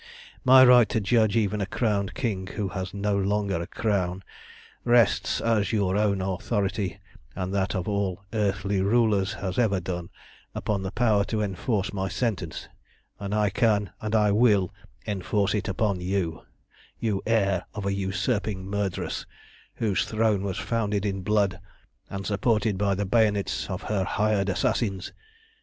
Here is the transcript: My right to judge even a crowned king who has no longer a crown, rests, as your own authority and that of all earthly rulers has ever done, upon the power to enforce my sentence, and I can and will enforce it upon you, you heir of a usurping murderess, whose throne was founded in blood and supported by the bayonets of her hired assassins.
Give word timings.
My 0.43 0.65
right 0.65 0.89
to 0.89 0.99
judge 0.99 1.35
even 1.37 1.61
a 1.61 1.67
crowned 1.67 2.15
king 2.15 2.47
who 2.47 2.69
has 2.69 2.91
no 2.91 3.15
longer 3.15 3.61
a 3.61 3.67
crown, 3.67 4.23
rests, 4.83 5.39
as 5.39 5.71
your 5.71 5.95
own 5.95 6.21
authority 6.23 6.97
and 7.35 7.53
that 7.53 7.75
of 7.75 7.87
all 7.87 8.23
earthly 8.33 8.81
rulers 8.81 9.33
has 9.33 9.59
ever 9.59 9.79
done, 9.79 10.09
upon 10.55 10.81
the 10.81 10.89
power 10.89 11.23
to 11.25 11.43
enforce 11.43 11.93
my 11.93 12.07
sentence, 12.07 12.67
and 13.19 13.35
I 13.35 13.51
can 13.51 13.91
and 14.01 14.15
will 14.35 14.73
enforce 15.05 15.53
it 15.53 15.67
upon 15.67 15.99
you, 16.01 16.47
you 16.97 17.21
heir 17.27 17.67
of 17.75 17.85
a 17.85 17.93
usurping 17.93 18.65
murderess, 18.67 19.27
whose 19.75 20.05
throne 20.05 20.41
was 20.41 20.57
founded 20.57 21.05
in 21.05 21.21
blood 21.21 21.59
and 22.09 22.25
supported 22.25 22.75
by 22.75 22.95
the 22.95 23.05
bayonets 23.05 23.69
of 23.69 23.83
her 23.83 24.03
hired 24.03 24.49
assassins. 24.49 25.11